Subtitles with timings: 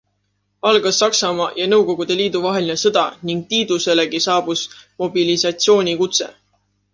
[0.69, 4.65] Algas Saksamaa ja Nõukogude Liidu vaheline sõda ning Tiiduselegi saabus
[5.05, 6.33] mobilisatsioonikutse.